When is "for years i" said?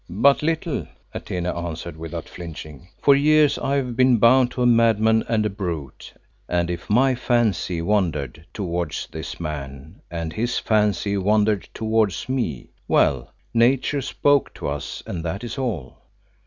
3.03-3.75